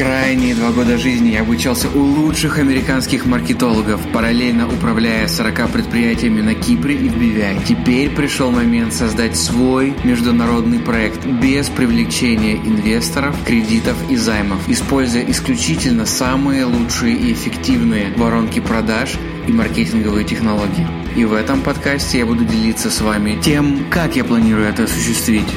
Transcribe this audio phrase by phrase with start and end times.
[0.00, 6.54] Крайние два года жизни я обучался у лучших американских маркетологов, параллельно управляя 40 предприятиями на
[6.54, 7.66] Кипре и в BVI.
[7.68, 16.06] Теперь пришел момент создать свой международный проект без привлечения инвесторов, кредитов и займов, используя исключительно
[16.06, 20.86] самые лучшие и эффективные воронки продаж и маркетинговые технологии.
[21.14, 25.48] И в этом подкасте я буду делиться с вами тем, как я планирую это осуществить.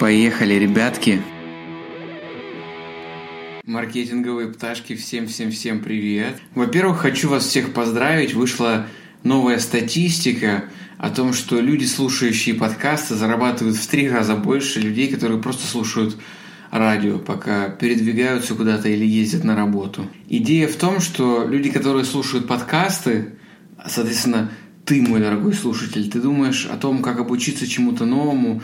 [0.00, 1.22] Поехали, ребятки!
[3.66, 6.36] Маркетинговые пташки, всем-всем-всем привет!
[6.54, 8.34] Во-первых, хочу вас всех поздравить.
[8.34, 8.88] Вышла
[9.22, 10.64] новая статистика
[10.98, 16.18] о том, что люди, слушающие подкасты, зарабатывают в три раза больше людей, которые просто слушают
[16.70, 20.10] радио, пока передвигаются куда-то или ездят на работу.
[20.28, 23.38] Идея в том, что люди, которые слушают подкасты,
[23.88, 24.50] соответственно,
[24.84, 28.60] ты, мой дорогой слушатель, ты думаешь о том, как обучиться чему-то новому,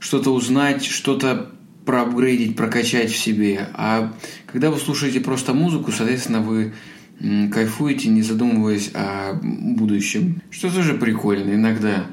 [0.00, 1.50] что-то узнать, что-то
[1.88, 3.66] проапгрейдить, прокачать в себе.
[3.72, 4.12] А
[4.44, 6.74] когда вы слушаете просто музыку, соответственно, вы
[7.18, 10.42] кайфуете, не задумываясь о будущем.
[10.50, 12.04] Что тоже прикольно иногда.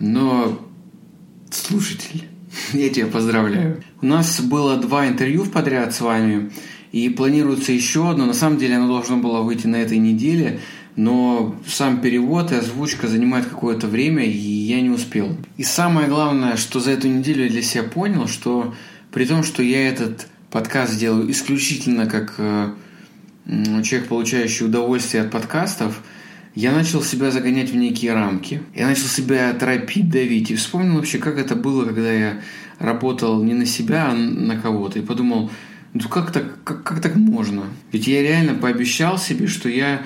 [0.00, 0.60] Но
[1.48, 2.24] слушатель,
[2.72, 3.84] я тебя поздравляю.
[4.02, 6.50] У нас было два интервью подряд с вами,
[6.90, 8.26] и планируется еще одно.
[8.26, 10.58] На самом деле оно должно было выйти на этой неделе–
[10.96, 15.36] но сам перевод и озвучка занимает какое-то время, и я не успел.
[15.56, 18.74] И самое главное, что за эту неделю я для себя понял, что
[19.12, 22.72] при том, что я этот подкаст делаю исключительно как э,
[23.46, 26.02] человек, получающий удовольствие от подкастов,
[26.54, 28.62] я начал себя загонять в некие рамки.
[28.74, 30.50] Я начал себя торопить, давить.
[30.50, 32.40] И вспомнил вообще, как это было, когда я
[32.78, 34.98] работал не на себя, а на кого-то.
[34.98, 35.50] И подумал,
[35.94, 37.64] ну как так, как, как так можно?
[37.92, 40.02] Ведь я реально пообещал себе, что я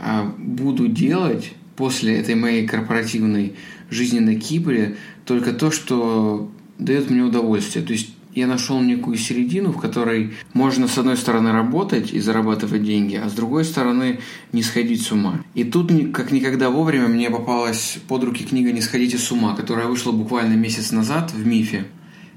[0.00, 3.54] а, буду делать после этой моей корпоративной
[3.90, 7.84] жизни на Кипре только то, что дает мне удовольствие.
[7.84, 12.84] То есть я нашел некую середину, в которой можно с одной стороны работать и зарабатывать
[12.84, 14.20] деньги, а с другой стороны
[14.52, 15.44] не сходить с ума.
[15.54, 19.86] И тут как никогда вовремя мне попалась под руки книга «Не сходите с ума», которая
[19.86, 21.86] вышла буквально месяц назад в МИФе.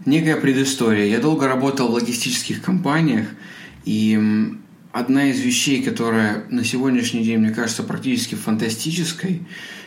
[0.05, 1.05] Некая предыстория.
[1.05, 3.27] Я долго работал в логистических компаниях,
[3.85, 4.19] и
[4.91, 9.41] одна из вещей, которая на сегодняшний день, мне кажется, практически фантастической,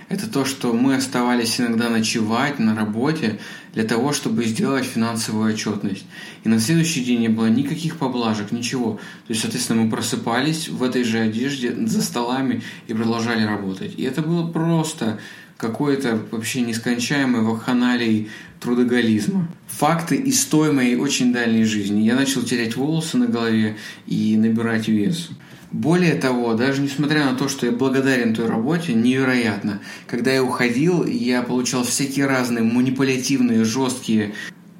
[0.09, 3.39] это то, что мы оставались иногда ночевать на работе
[3.73, 6.05] для того, чтобы сделать финансовую отчетность.
[6.45, 8.95] И на следующий день не было никаких поблажек, ничего.
[9.27, 13.95] То есть, соответственно, мы просыпались в этой же одежде за столами и продолжали работать.
[13.97, 15.21] И это было просто
[15.57, 19.49] какой-то вообще нескончаемой вакханалией трудоголизма.
[19.69, 22.03] Факты из той моей очень дальней жизни.
[22.03, 23.77] Я начал терять волосы на голове
[24.07, 25.31] и набирать вес.
[25.71, 31.05] Более того, даже несмотря на то, что я благодарен той работе, невероятно, когда я уходил,
[31.05, 34.35] я получал всякие разные манипулятивные, жесткие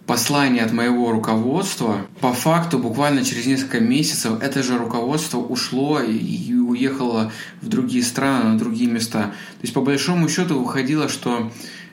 [0.07, 6.53] послание от моего руководства, по факту буквально через несколько месяцев это же руководство ушло и
[6.55, 7.33] уехало
[7.63, 9.23] в другие страны, на другие места.
[9.23, 11.51] То есть по большому счету выходило, что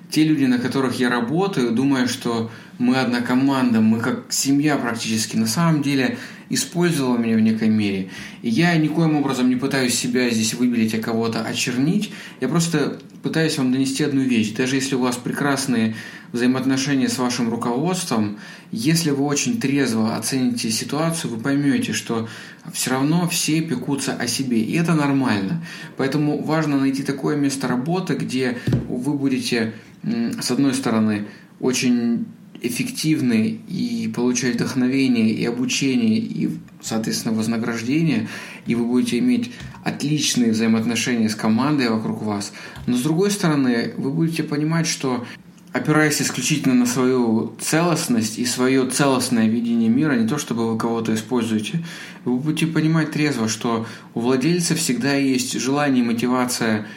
[0.10, 5.38] те люди, на которых я работаю, думая, что мы одна команда, мы как семья практически,
[5.38, 6.18] на самом деле
[6.50, 8.10] использовала меня в некой мере.
[8.42, 12.12] И я никоим образом не пытаюсь себя здесь выбелить, а кого-то очернить.
[12.42, 14.52] Я просто пытаюсь вам донести одну вещь.
[14.52, 15.96] Даже если у вас прекрасные
[16.32, 18.38] взаимоотношения с вашим руководством,
[18.72, 22.28] если вы очень трезво оцените ситуацию, вы поймете, что
[22.74, 25.64] все равно все пекутся о себе, и это нормально.
[25.98, 31.28] Поэтому важно найти такое место работы, где вы будете, с одной стороны,
[31.60, 32.26] очень
[32.62, 36.50] эффективны и получать вдохновение и обучение и,
[36.80, 38.28] соответственно, вознаграждение,
[38.68, 39.52] и вы будете иметь
[39.84, 42.54] отличные взаимоотношения с командой вокруг вас.
[42.86, 45.26] Но с другой стороны, вы будете понимать, что
[45.74, 51.14] опираясь исключительно на свою целостность и свое целостное видение мира, не то чтобы вы кого-то
[51.14, 51.84] используете,
[52.26, 56.88] вы будете понимать трезво, что у владельца всегда есть желание и мотивация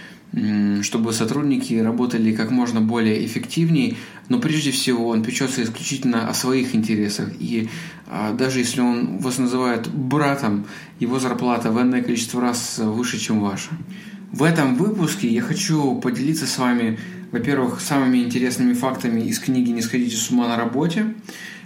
[0.82, 3.96] чтобы сотрудники работали как можно более эффективнее,
[4.28, 7.30] но прежде всего он печется исключительно о своих интересах.
[7.38, 7.68] И
[8.08, 10.66] а, даже если он вас называет братом,
[10.98, 13.70] его зарплата в энное количество раз выше, чем ваша.
[14.32, 16.98] В этом выпуске я хочу поделиться с вами,
[17.34, 21.14] во-первых, самыми интересными фактами из книги «Не сходите с ума на работе»,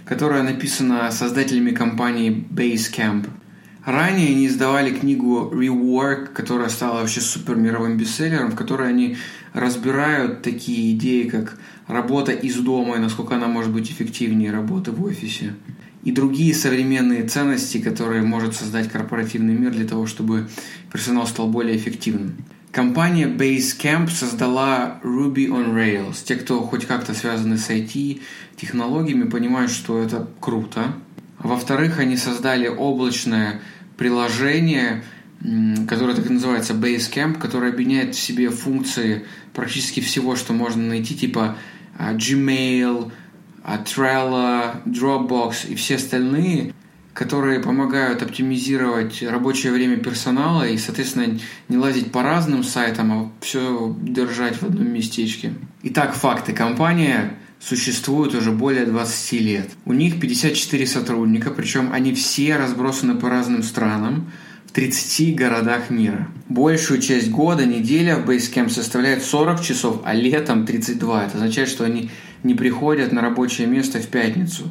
[0.05, 3.29] которая написана создателями компании Basecamp–
[3.85, 9.17] Ранее они издавали книгу Rework, которая стала вообще супер мировым бестселлером, в которой они
[9.53, 11.57] разбирают такие идеи, как
[11.87, 15.55] работа из дома и насколько она может быть эффективнее работы в офисе.
[16.03, 20.47] И другие современные ценности, которые может создать корпоративный мир для того, чтобы
[20.91, 22.35] персонал стал более эффективным.
[22.71, 26.23] Компания Basecamp создала Ruby on Rails.
[26.23, 28.21] Те, кто хоть как-то связаны с IT,
[28.55, 30.93] технологиями, понимают, что это круто.
[31.39, 33.61] Во-вторых, они создали облачное
[33.97, 35.03] приложение,
[35.87, 41.15] которое так и называется Basecamp, которое объединяет в себе функции практически всего, что можно найти,
[41.15, 41.57] типа
[41.97, 43.11] а, Gmail,
[43.63, 46.73] а, Trello, Dropbox и все остальные,
[47.19, 51.37] которые помогают оптимизировать рабочее время персонала и, соответственно,
[51.67, 55.53] не лазить по разным сайтам, а все держать в одном местечке.
[55.83, 56.53] Итак, факты.
[56.53, 59.69] Компания существует уже более 20 лет.
[59.83, 64.31] У них 54 сотрудника, причем они все разбросаны по разным странам
[64.65, 66.29] в 30 городах мира.
[66.47, 71.25] Большую часть года неделя в Basecamp составляет 40 часов, а летом 32.
[71.25, 72.11] Это означает, что они
[72.43, 74.69] не приходят на рабочее место в пятницу.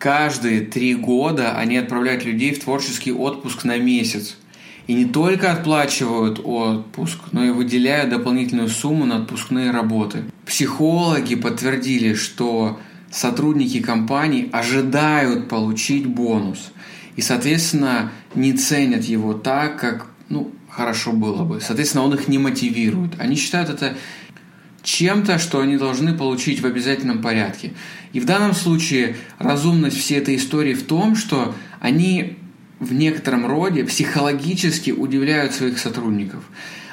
[0.00, 4.38] Каждые три года они отправляют людей в творческий отпуск на месяц.
[4.86, 10.24] И не только отплачивают отпуск, но и выделяют дополнительную сумму на отпускные работы.
[10.46, 12.80] Психологи подтвердили, что
[13.10, 16.72] сотрудники компаний ожидают получить бонус.
[17.16, 21.60] И, соответственно, не ценят его так, как ну, хорошо было бы.
[21.60, 23.20] Соответственно, он их не мотивирует.
[23.20, 23.94] Они считают это
[24.82, 27.72] чем-то, что они должны получить в обязательном порядке.
[28.12, 32.38] И в данном случае разумность всей этой истории в том, что они
[32.78, 36.44] в некотором роде психологически удивляют своих сотрудников.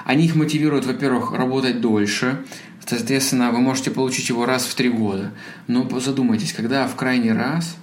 [0.03, 2.45] Они их мотивируют, во-первых, работать дольше,
[2.85, 5.31] соответственно, вы можете получить его раз в три года.
[5.67, 7.75] Но задумайтесь, когда в крайний раз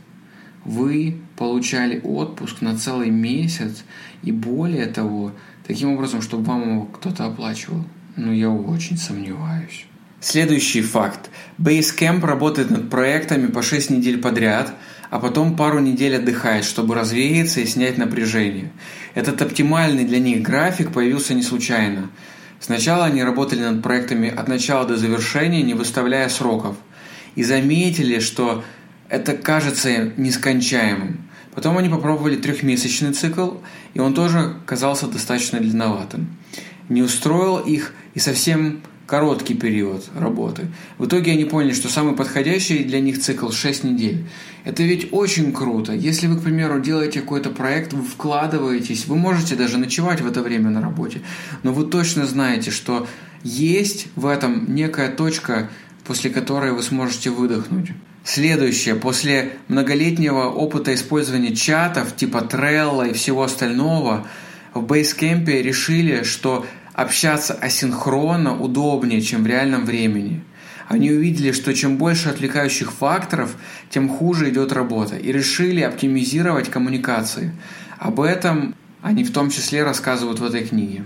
[0.65, 3.85] вы получали отпуск на целый месяц
[4.23, 5.33] и более того,
[5.67, 7.85] таким образом, чтобы вам его кто-то оплачивал.
[8.17, 9.87] Ну, я очень сомневаюсь.
[10.25, 11.29] Следующий факт.
[11.59, 14.73] Basecamp работает над проектами по 6 недель подряд,
[15.11, 18.73] а потом пару недель отдыхает, чтобы развеяться и снять напряжение.
[19.13, 22.09] Этот оптимальный для них график появился не случайно.
[22.59, 26.77] Сначала они работали над проектами от начала до завершения, не выставляя сроков.
[27.35, 28.65] И заметили, что
[29.11, 31.19] это кажется нескончаемым.
[31.55, 33.57] Потом они попробовали трехмесячный цикл,
[33.93, 36.35] и он тоже казался достаточно длинноватым.
[36.89, 40.67] Не устроил их и совсем короткий период работы.
[40.99, 44.27] В итоге они поняли, что самый подходящий для них цикл 6 недель.
[44.65, 45.93] Это ведь очень круто.
[45.93, 50.43] Если вы, к примеру, делаете какой-то проект, вы вкладываетесь, вы можете даже ночевать в это
[50.43, 51.21] время на работе,
[51.63, 53.07] но вы точно знаете, что
[53.43, 55.71] есть в этом некая точка,
[56.07, 57.91] после которой вы сможете выдохнуть.
[58.25, 58.95] Следующее.
[58.95, 64.27] После многолетнего опыта использования чатов типа Trello и всего остального,
[64.73, 70.43] в Basecamp решили, что общаться асинхронно удобнее, чем в реальном времени.
[70.89, 73.57] Они увидели, что чем больше отвлекающих факторов,
[73.91, 77.53] тем хуже идет работа, и решили оптимизировать коммуникации.
[77.99, 81.05] Об этом они в том числе рассказывают в этой книге.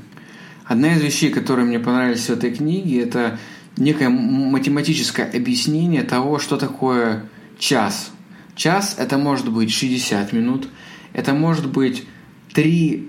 [0.64, 3.38] Одна из вещей, которые мне понравились в этой книге, это
[3.76, 7.24] некое математическое объяснение того, что такое
[7.58, 8.10] час.
[8.54, 10.68] Час– это может быть 60 минут,
[11.12, 12.04] это может быть
[12.52, 13.08] 3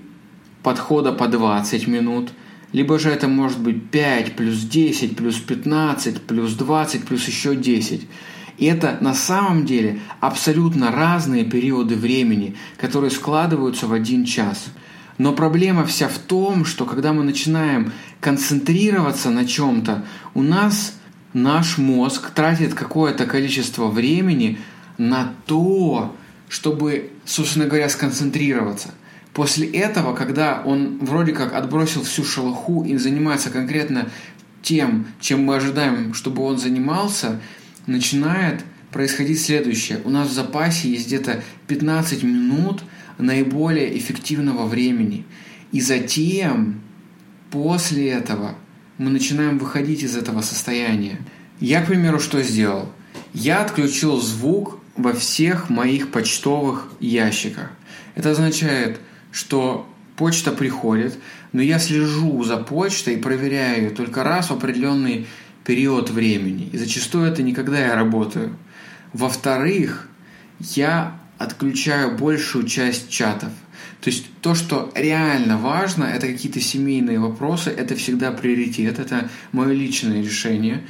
[0.62, 2.30] подхода по 20 минут,
[2.72, 8.06] либо же это может быть 5 плюс 10 плюс 15 плюс 20 плюс еще 10.
[8.58, 14.66] И это на самом деле абсолютно разные периоды времени, которые складываются в один час.
[15.18, 20.94] Но проблема вся в том, что когда мы начинаем концентрироваться на чем-то, у нас
[21.32, 24.58] наш мозг тратит какое-то количество времени
[24.98, 26.14] на то,
[26.48, 28.94] чтобы, собственно говоря, сконцентрироваться.
[29.32, 34.08] После этого, когда он вроде как отбросил всю шелуху и занимается конкретно
[34.62, 37.40] тем, чем мы ожидаем, чтобы он занимался,
[37.86, 40.00] начинает происходить следующее.
[40.04, 42.82] У нас в запасе есть где-то 15 минут
[43.18, 45.24] наиболее эффективного времени.
[45.72, 46.80] И затем,
[47.50, 48.56] после этого,
[48.98, 51.18] мы начинаем выходить из этого состояния.
[51.60, 52.90] Я, к примеру, что сделал?
[53.32, 57.70] Я отключил звук во всех моих почтовых ящиках.
[58.14, 59.00] Это означает,
[59.32, 61.18] что почта приходит,
[61.52, 65.26] но я слежу за почтой и проверяю ее только раз в определенный
[65.64, 66.68] период времени.
[66.72, 68.56] И зачастую это не когда я работаю.
[69.12, 70.08] Во-вторых,
[70.58, 73.50] я отключаю большую часть чатов.
[74.00, 79.72] То есть то, что реально важно, это какие-то семейные вопросы, это всегда приоритет, это мое
[79.72, 80.82] личное решение.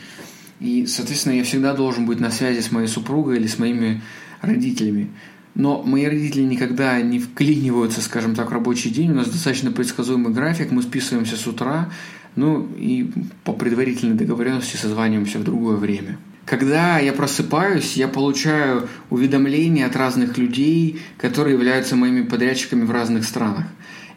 [0.61, 4.03] И, соответственно, я всегда должен быть на связи с моей супругой или с моими
[4.43, 5.11] родителями.
[5.55, 9.11] Но мои родители никогда не вклиниваются, скажем так, в рабочий день.
[9.11, 11.91] У нас достаточно предсказуемый график, мы списываемся с утра,
[12.37, 13.11] ну и
[13.45, 16.19] по предварительной договоренности созваниваемся в другое время.
[16.47, 23.25] Когда я просыпаюсь, я получаю уведомления от разных людей, которые являются моими подрядчиками в разных
[23.25, 23.67] странах.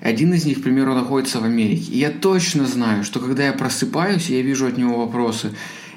[0.02, 1.92] Один из них, к примеру, находится в Америке.
[1.92, 5.52] И я точно знаю, что когда я просыпаюсь, я вижу от него вопросы,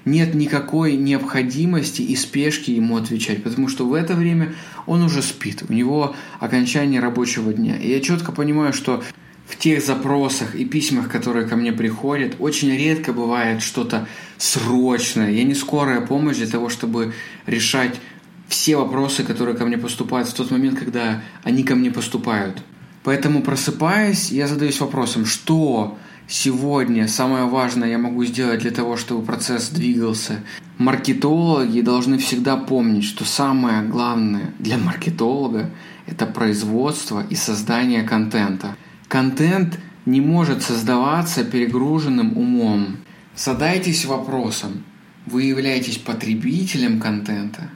[0.07, 4.55] нет никакой необходимости и спешки ему отвечать, потому что в это время
[4.87, 7.77] он уже спит, у него окончание рабочего дня.
[7.77, 9.03] И я четко понимаю, что
[9.47, 14.09] в тех запросах и письмах, которые ко мне приходят, очень редко бывает что-то
[14.39, 15.31] срочное.
[15.31, 17.13] Я не скорая помощь для того, чтобы
[17.47, 18.01] решать
[18.49, 22.63] все вопросы, которые ко мне поступают в тот момент, когда они ко мне поступают.
[23.03, 29.25] Поэтому просыпаясь, я задаюсь вопросом, что сегодня самое важное я могу сделать для того, чтобы
[29.25, 30.41] процесс двигался.
[30.79, 35.71] Маркетологи должны всегда помнить, что самое главное для маркетолога–
[36.07, 38.77] это производство и создание контента.
[39.09, 42.99] Контент не может создаваться перегруженным умом.
[43.35, 44.85] Задайтесь вопросом,
[45.27, 47.71] вы являетесь потребителем контента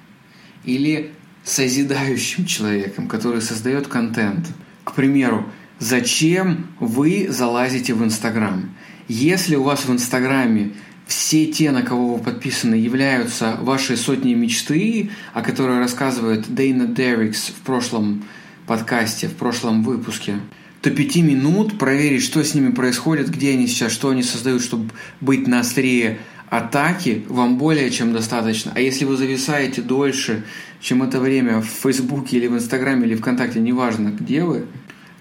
[0.64, 4.46] или созидающим человеком, который создает контент–
[4.90, 5.46] к примеру,
[5.80, 8.70] зачем вы залазите в Инстаграм?
[9.08, 10.74] Если у вас в Инстаграме
[11.08, 17.48] все те, на кого вы подписаны, являются вашей сотней мечты, о которой рассказывает Дейна Деррикс
[17.48, 18.22] в прошлом
[18.68, 20.36] подкасте, в прошлом выпуске,
[20.80, 24.90] то пяти минут проверить, что с ними происходит, где они сейчас, что они создают, чтобы
[25.20, 28.72] быть на острие атаки, вам более чем достаточно.
[28.74, 30.44] А если вы зависаете дольше,
[30.80, 34.66] чем это время в Фейсбуке или в Инстаграме или ВКонтакте, неважно где вы,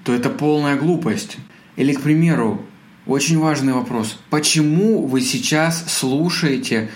[0.03, 1.38] то это полная глупость.
[1.75, 2.65] Или, к примеру,
[3.06, 4.20] очень важный вопрос.
[4.29, 6.89] Почему вы сейчас слушаете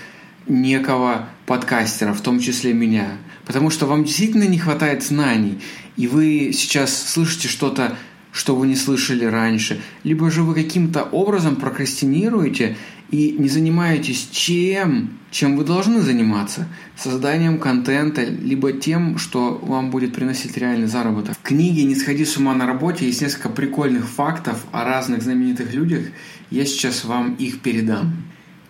[0.48, 3.18] некого подкастера, в том числе меня?
[3.46, 5.60] Потому что вам действительно не хватает знаний,
[5.98, 7.98] и вы сейчас слышите что-то,
[8.32, 12.78] что вы не слышали раньше, либо же вы каким-то образом прокрастинируете
[13.12, 20.14] и не занимаетесь чем, чем вы должны заниматься, созданием контента, либо тем, что вам будет
[20.14, 21.38] приносить реальный заработок.
[21.38, 25.74] В книге «Не сходи с ума на работе» есть несколько прикольных фактов о разных знаменитых
[25.74, 26.08] людях.
[26.50, 28.24] Я сейчас вам их передам.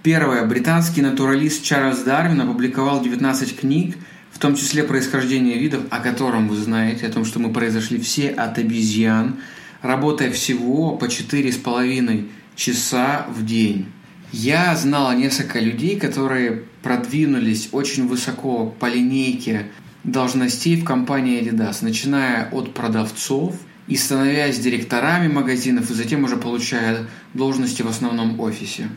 [0.03, 0.45] Первое.
[0.45, 3.95] Британский натуралист Чарльз Дарвин опубликовал 19 книг,
[4.31, 8.29] в том числе «Происхождение видов», о котором вы знаете, о том, что мы произошли все
[8.29, 9.37] от обезьян,
[9.81, 13.87] работая всего по 4,5 часа в день.
[14.33, 19.67] Я знала несколько людей, которые продвинулись очень высоко по линейке
[20.03, 23.53] должностей в компании Adidas, начиная от продавцов
[23.85, 28.89] и становясь директорами магазинов, и затем уже получая должности в основном офисе.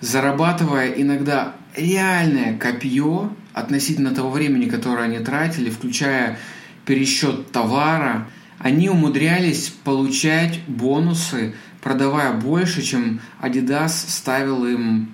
[0.00, 6.38] Зарабатывая иногда реальное копье относительно того времени, которое они тратили, включая
[6.86, 8.26] пересчет товара,
[8.58, 15.12] они умудрялись получать бонусы продавая больше, чем Adidas ставил им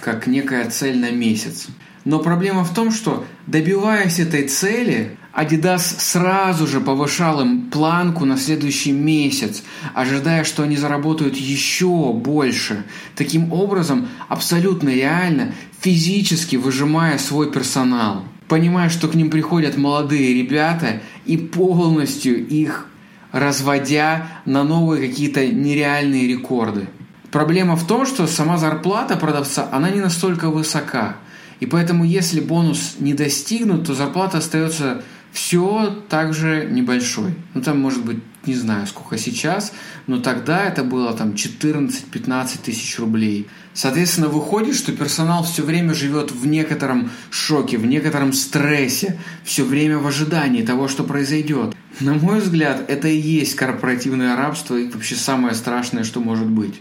[0.00, 1.68] как некая цель на месяц.
[2.04, 8.36] Но проблема в том, что добиваясь этой цели, Adidas сразу же повышал им планку на
[8.36, 9.62] следующий месяц,
[9.94, 12.84] ожидая, что они заработают еще больше.
[13.16, 18.24] Таким образом, абсолютно реально, физически выжимая свой персонал.
[18.46, 22.86] Понимая, что к ним приходят молодые ребята и полностью их
[23.34, 26.86] разводя на новые какие-то нереальные рекорды.
[27.32, 31.16] Проблема в том, что сама зарплата продавца, она не настолько высока.
[31.58, 35.02] И поэтому, если бонус не достигнут, то зарплата остается
[35.34, 37.34] все также небольшой.
[37.54, 39.72] Ну, там может быть, не знаю, сколько сейчас,
[40.06, 43.48] но тогда это было там 14-15 тысяч рублей.
[43.72, 49.98] Соответственно, выходит, что персонал все время живет в некотором шоке, в некотором стрессе, все время
[49.98, 51.74] в ожидании того, что произойдет.
[51.98, 56.80] На мой взгляд, это и есть корпоративное рабство и вообще самое страшное, что может быть.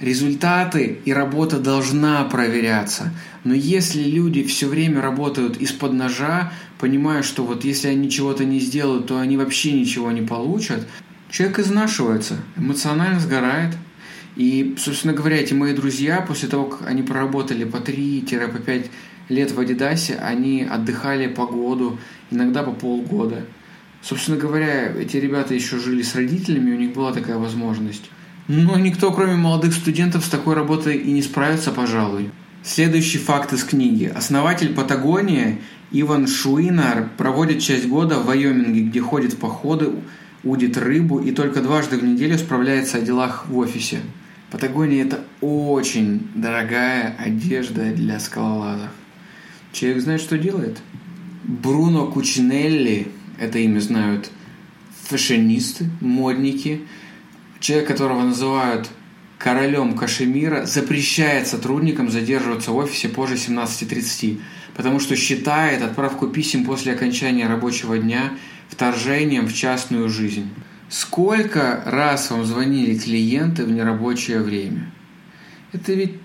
[0.00, 3.12] Результаты и работа должна проверяться.
[3.44, 6.50] Но если люди все время работают из-под ножа,
[6.80, 10.86] понимая, что вот если они чего-то не сделают, то они вообще ничего не получат,
[11.30, 13.76] человек изнашивается, эмоционально сгорает.
[14.36, 18.86] И, собственно говоря, эти мои друзья, после того, как они проработали по 3-5
[19.28, 21.98] лет в Адидасе, они отдыхали по году,
[22.30, 23.44] иногда по полгода.
[24.02, 28.10] Собственно говоря, эти ребята еще жили с родителями, у них была такая возможность.
[28.48, 32.30] Но никто, кроме молодых студентов, с такой работой и не справится, пожалуй.
[32.62, 34.04] Следующий факт из книги.
[34.04, 35.60] Основатель Патагонии
[35.92, 39.90] Иван Шуинар проводит часть года в Вайоминге, где ходит в походы,
[40.44, 44.00] удит рыбу и только дважды в неделю справляется о делах в офисе.
[44.50, 48.90] Патагония– это очень дорогая одежда для скалолазов.
[49.72, 50.78] Человек знает, что делает.
[51.44, 54.30] Бруно Кучинелли, это имя знают
[55.08, 56.82] фэшенисты, модники–
[57.60, 58.90] человек, которого называют
[59.40, 64.38] королем Кашемира, запрещает сотрудникам задерживаться в офисе позже 17.30,
[64.76, 68.34] потому что считает отправку писем после окончания рабочего дня
[68.68, 70.50] вторжением в частную жизнь.
[70.90, 74.92] Сколько раз вам звонили клиенты в нерабочее время?
[75.72, 76.16] Это ведь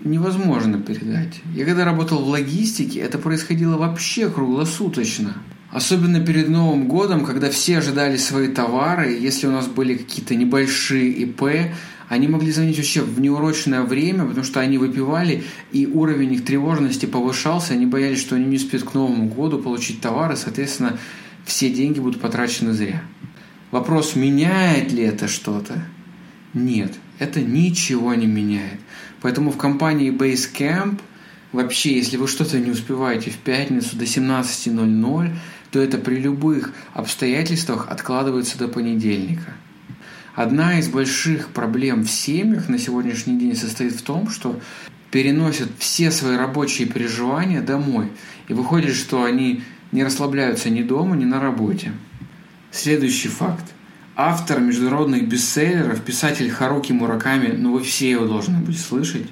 [0.00, 1.42] невозможно передать.
[1.54, 5.36] Я когда работал в логистике, это происходило вообще круглосуточно.
[5.70, 11.10] Особенно перед Новым годом, когда все ожидали свои товары, если у нас были какие-то небольшие
[11.10, 11.42] ИП,
[12.08, 17.06] они могли звонить вообще в неурочное время, потому что они выпивали, и уровень их тревожности
[17.06, 20.98] повышался, они боялись, что они не успеют к Новому году получить товары, соответственно,
[21.44, 23.02] все деньги будут потрачены зря.
[23.70, 25.84] Вопрос, меняет ли это что-то?
[26.52, 28.78] Нет, это ничего не меняет.
[29.20, 31.00] Поэтому в компании Basecamp
[31.52, 35.36] вообще, если вы что-то не успеваете в пятницу до 17.00,
[35.70, 39.54] то это при любых обстоятельствах откладывается до понедельника.
[40.34, 44.58] Одна из больших проблем в семьях на сегодняшний день состоит в том, что
[45.12, 48.08] переносят все свои рабочие переживания домой.
[48.48, 49.62] И выходит, что они
[49.92, 51.92] не расслабляются ни дома, ни на работе.
[52.72, 53.64] Следующий факт.
[54.16, 59.26] Автор международных бестселлеров, писатель Харуки Мураками, ну вы все его должны быть слышать,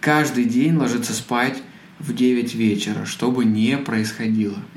[0.00, 1.62] каждый день ложится спать
[2.00, 4.58] в 9 вечера, что бы ни происходило–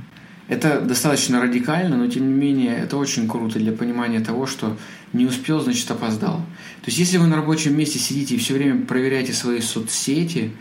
[0.48, 4.78] это достаточно радикально, но тем не менее это очень круто для понимания того, что
[5.12, 6.38] не успел, значит опоздал.
[6.82, 10.52] То есть если вы на рабочем месте сидите и все время проверяете свои соцсети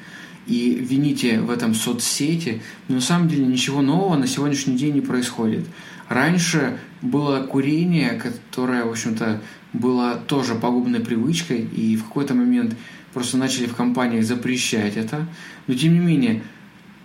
[0.46, 5.00] и вините в этом соцсети, но на самом деле ничего нового на сегодняшний день не
[5.00, 5.66] происходит.
[6.08, 9.40] Раньше было курение, которое, в общем-то,
[9.72, 12.76] было тоже пагубной привычкой, и в какой-то момент
[13.12, 15.26] просто начали в компаниях запрещать это.
[15.66, 16.42] Но тем не менее,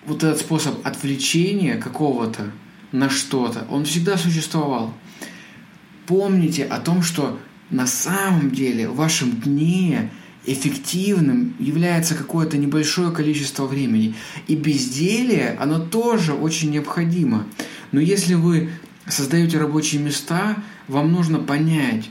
[0.06, 2.52] вот этот способ отвлечения какого-то
[2.92, 3.66] на что-то.
[3.70, 4.94] Он всегда существовал.
[6.08, 10.12] Помните о том, что на самом деле в вашем дне
[10.46, 14.16] эффективным является какое-то небольшое количество времени.
[14.48, 17.46] И безделие, оно тоже очень необходимо.
[17.92, 18.72] Но если вы
[19.08, 20.58] создаете рабочие места,
[20.88, 22.10] вам нужно понять,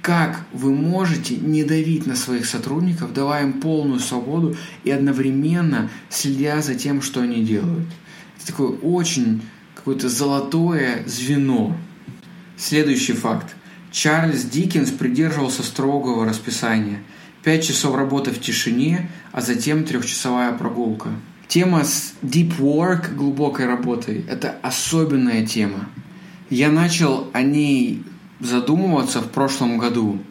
[0.00, 6.60] как вы можете не давить на своих сотрудников, давая им полную свободу и одновременно следя
[6.60, 7.86] за тем, что они делают.
[8.36, 9.42] Это такой очень
[9.82, 11.76] какое-то золотое звено.
[12.56, 13.56] Следующий факт.
[13.90, 17.02] Чарльз Диккенс придерживался строгого расписания.
[17.42, 21.08] Пять часов работы в тишине, а затем трехчасовая прогулка.
[21.48, 25.88] Тема с deep work, глубокой работой, это особенная тема.
[26.48, 28.04] Я начал о ней
[28.38, 30.22] задумываться в прошлом году.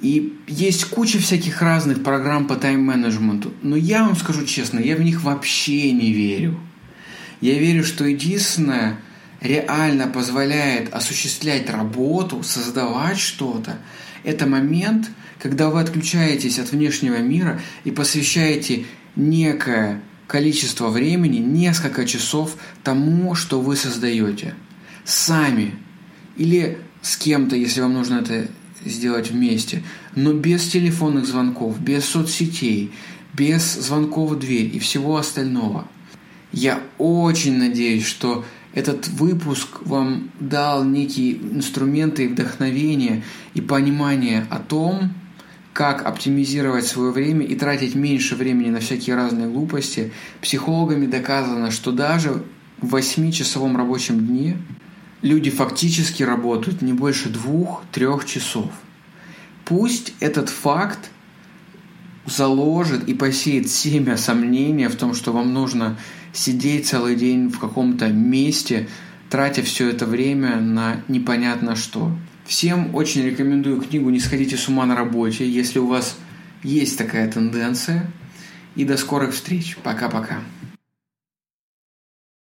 [0.00, 3.52] И есть куча всяких разных программ по тайм-менеджменту.
[3.62, 6.60] Но я вам скажу честно, я в них вообще не верю.
[7.40, 8.98] Я верю, что единственное
[9.40, 13.78] реально позволяет осуществлять работу, создавать что-то,
[14.22, 18.84] это момент, когда вы отключаетесь от внешнего мира и посвящаете
[19.16, 24.54] некое количество времени, несколько часов тому, что вы создаете.
[25.04, 25.74] Сами.
[26.36, 28.48] Или с кем-то, если вам нужно это
[28.84, 29.82] сделать вместе.
[30.14, 32.92] Но без телефонных звонков, без соцсетей,
[33.32, 35.88] без звонков в дверь и всего остального–
[36.52, 43.22] я очень надеюсь, что этот выпуск вам дал некие инструменты и вдохновение
[43.54, 45.12] и понимание о том,
[45.72, 50.12] как оптимизировать свое время и тратить меньше времени на всякие разные глупости.
[50.40, 52.44] Психологами доказано, что даже
[52.80, 54.56] в 8-часовом рабочем дне
[55.22, 58.70] люди фактически работают не больше двух-трех часов.
[59.64, 61.10] Пусть этот факт
[62.26, 65.98] заложит и посеет семя сомнения в том, что вам нужно
[66.32, 68.88] сидеть целый день в каком-то месте,
[69.28, 72.16] тратя все это время на непонятно что.
[72.44, 76.16] Всем очень рекомендую книгу «Не сходите с ума на работе», если у вас
[76.62, 78.10] есть такая тенденция.
[78.76, 79.76] И до скорых встреч.
[79.82, 80.40] Пока-пока.